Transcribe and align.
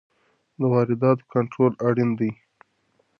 د 0.59 0.61
وارداتو 0.73 1.27
کنټرول 1.33 1.73
اړین 1.87 2.09
دی. 2.19 2.31